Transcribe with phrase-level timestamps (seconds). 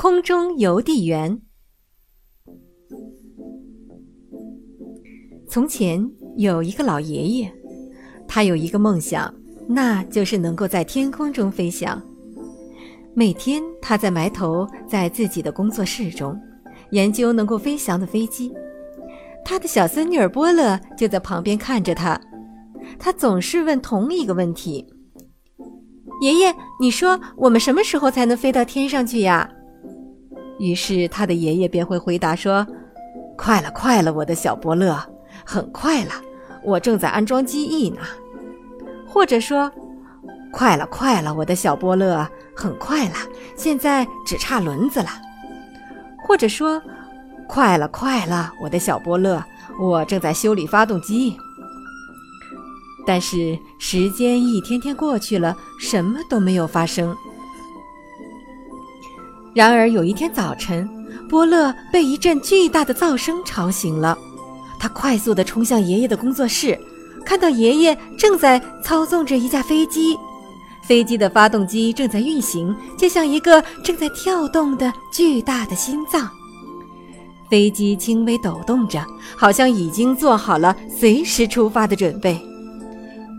[0.00, 1.40] 空中邮递员。
[5.48, 7.52] 从前有一个老爷爷，
[8.28, 9.34] 他有一个梦想，
[9.68, 12.00] 那就是能够在天空中飞翔。
[13.12, 16.40] 每天，他在埋头在自己的工作室中
[16.92, 18.54] 研究能够飞翔的飞机。
[19.44, 22.20] 他的小孙女儿波乐就在旁边看着他，
[23.00, 24.86] 他总是问同一个问题
[26.22, 29.50] ：“爷爷，你说我们什么时候才能飞到天上去呀？”
[30.58, 32.66] 于是他的爷爷便会回答说
[33.36, 34.98] ：“快了，快了，我的小伯乐，
[35.44, 36.10] 很快了，
[36.64, 38.00] 我正在安装机翼呢。”
[39.06, 39.70] 或者说
[40.52, 43.14] ：“快了，快了，我的小伯乐，很快了，
[43.56, 45.08] 现在只差轮子了。”
[46.26, 46.82] 或者说
[47.48, 49.42] ：“快了，快了，我的小波乐，
[49.80, 51.36] 我正在修理发动机。”
[53.06, 57.16] 但是时间一天天过去了，什么都没有发生。
[59.58, 60.88] 然而有一天早晨，
[61.28, 64.16] 波乐被一阵巨大的噪声吵醒了。
[64.78, 66.78] 他快速地冲向爷爷的工作室，
[67.26, 70.16] 看到爷爷正在操纵着一架飞机，
[70.84, 76.30] 飞机的发动机正在运行，就像一个正在跳动的巨大的心脏。
[77.50, 79.04] 飞机轻微抖动着，
[79.36, 82.40] 好像已经做好了随时出发的准备。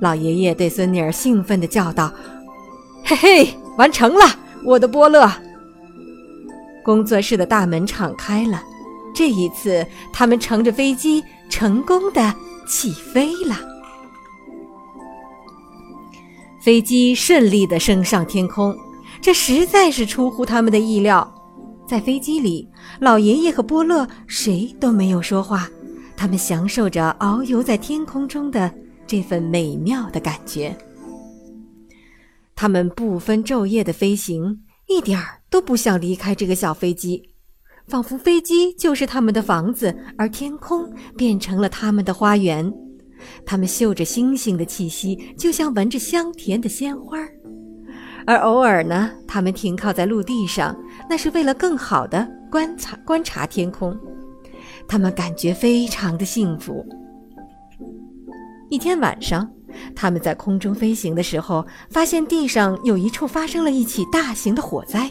[0.00, 2.12] 老爷爷对孙女儿兴奋地叫道
[3.06, 4.24] ：“嘿嘿，完成了，
[4.64, 5.30] 我的波乐！”
[6.88, 8.64] 工作室的大门敞开了，
[9.14, 12.34] 这一次，他们乘着飞机成功的
[12.66, 13.56] 起飞了。
[16.58, 18.74] 飞机顺利的升上天空，
[19.20, 21.30] 这实在是出乎他们的意料。
[21.86, 22.66] 在飞机里，
[23.00, 25.68] 老爷爷和波乐谁都没有说话，
[26.16, 28.72] 他们享受着遨游在天空中的
[29.06, 30.74] 这份美妙的感觉。
[32.56, 34.62] 他们不分昼夜的飞行。
[34.88, 37.22] 一点儿都不想离开这个小飞机，
[37.86, 42.72] 仿佛飞机就是他们的房子，而天空变成了他们的花园。
[43.44, 47.18] 他们嗅着星星的气息，就像闻着香甜的鲜花。
[48.26, 50.74] 而偶尔呢，他们停靠在陆地上，
[51.08, 53.94] 那是为了更好的观察观察天空。
[54.86, 56.84] 他们感觉非常的幸福。
[58.70, 59.48] 一天晚上。
[59.94, 65.10] 他们在空中飞行的时候，发现地上有一处发生了一起大型的火灾。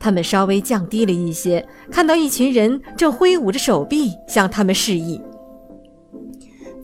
[0.00, 5.20] 他们稍微降低了一些，看到一群人正挥舞着手臂向他们示意。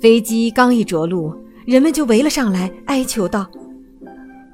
[0.01, 1.35] 飞机刚一着陆，
[1.67, 3.47] 人们就围了上来，哀求道：“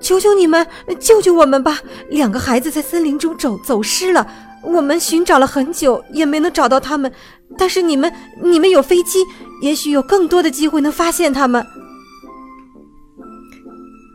[0.00, 0.66] 求求你们，
[0.98, 1.78] 救救我们吧！
[2.10, 4.26] 两个孩子在森林中走走失了，
[4.64, 7.12] 我们寻找了很久，也没能找到他们。
[7.56, 9.20] 但是你们，你们有飞机，
[9.62, 11.64] 也许有更多的机会能发现他们。”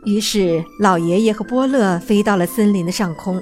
[0.04, 3.40] 于是，老爷爷和波乐飞到了森林的上空，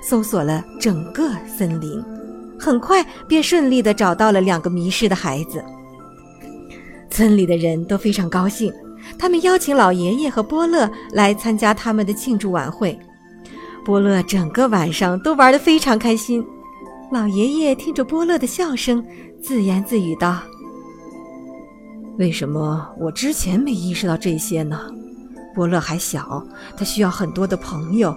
[0.00, 2.00] 搜索了整个森林，
[2.58, 5.64] 很快便顺利地找到了两个迷失的孩子。
[7.10, 8.72] 村里的人都非常高兴，
[9.18, 12.96] 他们邀请老爷爷和波乐来参加他们的庆祝晚会。
[13.84, 16.44] 波乐整个晚上都玩得非常开心。
[17.10, 19.04] 老爷爷听着波乐的笑声，
[19.42, 20.40] 自言自语道
[22.18, 24.80] ：“为什么我之前没意识到这些呢？”
[25.56, 26.46] 波乐还小，
[26.76, 28.14] 他需要很多的朋友。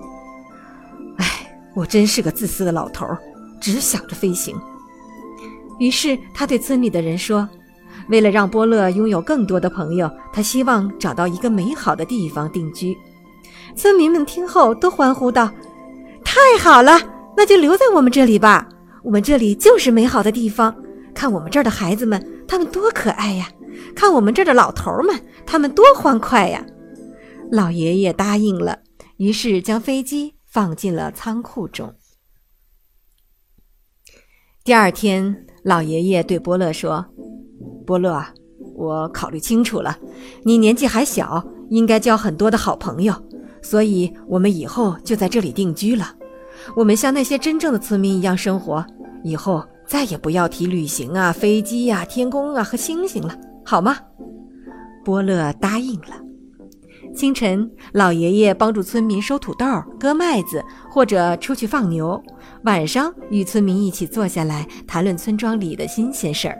[1.17, 1.25] 唉，
[1.73, 3.07] 我真是个自私的老头，
[3.61, 4.55] 只想着飞行。
[5.79, 7.47] 于是他对村里的人说
[8.09, 12.97] ：“为了让波乐拥有更多的朋友，他希望找到一个美好的地方定居。”
[13.73, 15.49] 村民们听后都欢呼道
[16.25, 16.99] ：“太好了，
[17.37, 18.67] 那就留在我们这里吧！
[19.01, 20.75] 我们这里就是美好的地方。
[21.13, 23.47] 看我们这儿的孩子们，他们多可爱呀！
[23.95, 26.61] 看我们这儿的老头们，他们多欢快呀！”
[27.51, 28.79] 老爷爷答应了，
[29.17, 31.93] 于是将飞机放进了仓库中。
[34.63, 37.03] 第二天，老爷爷对波乐说
[37.87, 38.23] ：“波乐，
[38.75, 39.97] 我考虑清楚了，
[40.43, 43.15] 你年纪还小，应该交很多的好朋友，
[43.63, 46.15] 所以我们以后就在这里定居了。
[46.75, 48.85] 我们像那些真正的村民一样生活，
[49.23, 53.35] 以后再也不要提旅行啊、飞机呀、天空啊和星星了，
[53.65, 53.97] 好吗？”
[55.03, 56.28] 波乐答应了。
[57.15, 59.65] 清晨，老爷爷帮助村民收土豆、
[59.99, 62.21] 割麦子，或者出去放牛；
[62.63, 66.57] 晚上，与村民一起坐下来谈论村庄里的新鲜事儿。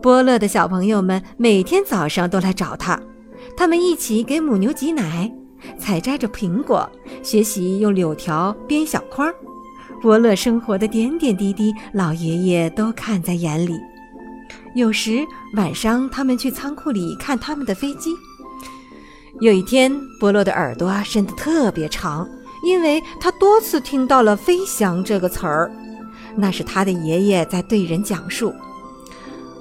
[0.00, 3.00] 波乐的小朋友们每天早上都来找他，
[3.56, 5.32] 他们一起给母牛挤奶，
[5.78, 6.88] 采摘着苹果，
[7.22, 9.32] 学习用柳条编小筐。
[10.00, 13.80] 波乐生活的点点滴滴，老爷爷都看在眼里。
[14.74, 15.24] 有时
[15.56, 18.10] 晚上，他们去仓库里看他们的飞机。
[19.40, 22.28] 有一天，波洛的耳朵伸得特别长，
[22.64, 25.70] 因为他多次听到了“飞翔”这个词儿。
[26.36, 28.54] 那是他的爷爷在对人讲述：“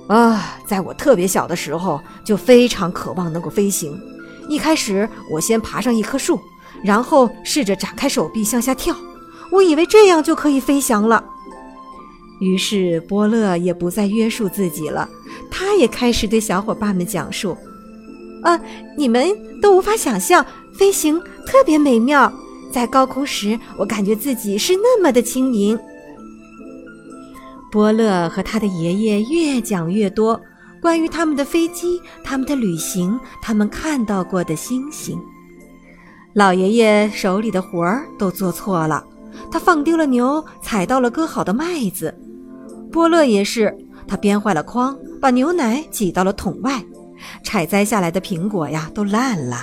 [0.07, 3.99] 啊，在我特别小的时候，就非常渴望能够飞行。
[4.47, 6.39] 一开始，我先爬上一棵树，
[6.83, 8.95] 然后试着展开手臂向下跳。
[9.51, 11.23] 我以为这样就可以飞翔了。
[12.39, 15.09] 于是，波乐也不再约束自己了，
[15.49, 17.57] 他也开始对小伙伴们讲述
[18.43, 18.59] ：‘啊，
[18.97, 19.27] 你们
[19.61, 22.31] 都无法想象，飞行特别美妙。
[22.71, 25.77] 在高空时，我感觉自己是那么的轻盈。’”
[27.71, 30.39] 波乐和他的爷爷越讲越多，
[30.79, 35.19] 关于他们的飞机、他们的旅行、他们看到过的星星。
[36.33, 39.03] 老爷爷手里的活儿都做错了，
[39.51, 42.13] 他放丢了牛，踩到了割好的麦子。
[42.91, 43.75] 波乐也是，
[44.07, 46.83] 他编坏了筐，把牛奶挤到了桶外，
[47.43, 49.57] 采摘下来的苹果呀都烂了。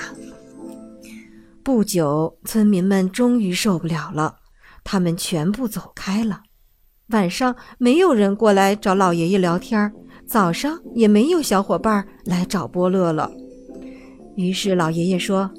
[1.63, 4.37] 不久，村民们终于受不了了，
[4.83, 6.41] 他们全部走开了。
[7.09, 9.93] 晚上没有人过来找老爷爷聊天，
[10.27, 13.31] 早上也没有小伙伴来找波乐了。
[14.37, 15.51] 于是老爷爷说：“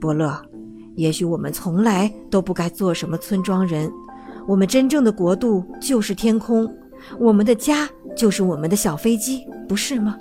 [0.00, 0.40] 波乐，
[0.96, 3.90] 也许我们从来都不该做什么村庄人。
[4.46, 6.72] 我们真正的国度就是天空，
[7.18, 10.16] 我们的家就是我们的小飞机，不是吗？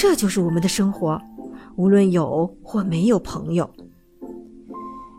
[0.00, 1.20] 这就是我们的生活，
[1.74, 3.68] 无论有或没有朋友。”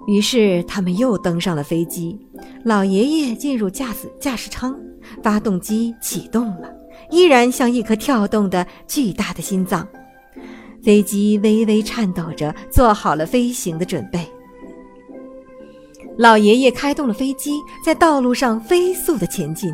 [0.07, 2.17] 于是他们又登上了飞机，
[2.63, 4.73] 老爷爷进入驾驶驾驶舱，
[5.21, 6.73] 发动机启动了，
[7.11, 9.85] 依然像一颗跳动的巨大的心脏。
[10.81, 14.25] 飞机微微颤抖着，做好了飞行的准备。
[16.17, 19.69] 老爷爷开动了飞机，在道路上飞速的前进。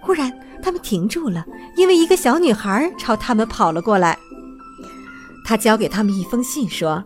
[0.00, 0.32] 忽然，
[0.62, 1.44] 他们停住了，
[1.76, 4.18] 因为一个小女孩朝他们跑了过来。
[5.46, 7.02] 他交给他们一封信，说。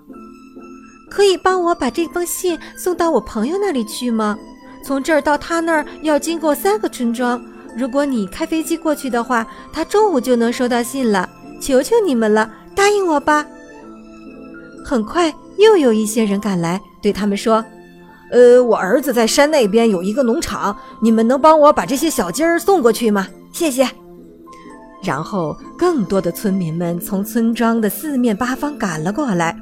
[1.10, 4.38] 可以帮我把这封信送到我朋友那里去吗？
[4.82, 7.44] 从这儿到他那儿要经过三个村庄。
[7.76, 11.28] 如果你开飞机过去的话，他中午就能收到信了。
[11.60, 13.44] 求求你们了，答应我吧！
[14.82, 17.62] 很快又有一些人赶来，对他们说
[18.32, 23.28] ：“呃，我儿子在山那边有一个农场，你们能帮我把这些小鸡儿送过去吗？
[23.52, 23.86] 谢谢。”
[25.02, 29.56] 然后更多的村民们从村庄的四面八方赶了过来。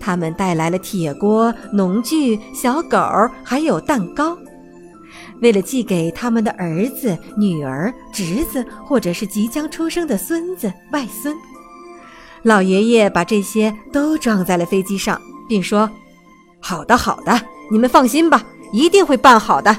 [0.00, 2.98] 他们带来了铁锅、农具、小狗，
[3.42, 4.36] 还有蛋糕，
[5.40, 11.34] 为了寄给他们的儿子、女儿、侄子，或者是即将出生的孙子、外孙。
[12.42, 15.88] 老爷爷把这些都装在了飞机上，并说
[16.60, 17.40] ：“好的，好的，
[17.70, 18.44] 你们放心吧，
[18.74, 19.74] 一定会办好的。”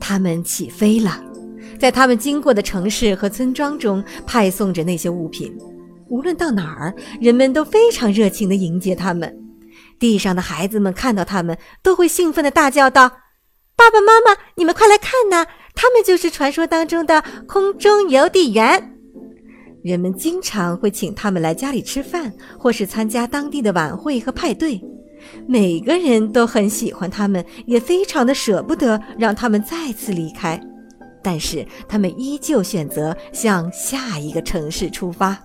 [0.00, 1.22] 他们起飞了，
[1.80, 5.50] 在他们经过的城市和村庄中派送着那些物品。
[6.08, 9.34] 无论到哪儿，人们都非常热情地迎接他们。
[9.98, 13.08] 地上的孩子们看到他们，都会兴奋地大叫道
[13.74, 15.46] ：“爸爸妈妈，你们快来看呐！
[15.74, 18.96] 他们就是传说当中的空中邮递员。”
[19.82, 24.78] 人们经常会请他们来家里吃饭，或是参加当地的晚会和派对。
[25.46, 30.60] 每个人都很喜欢他们，也非常的舍不得让他们再次离开。
[31.22, 35.38] 但是他们依旧选择向下一个城市出发。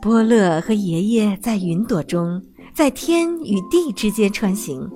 [0.00, 2.40] 波乐和爷爷在云朵中，
[2.72, 4.88] 在天与地之间穿行，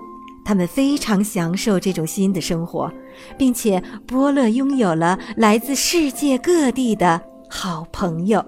[0.44, 2.90] 他们非常享受这种新的生活，
[3.36, 8.44] 并且波乐拥有了来自世界各地的好朋友。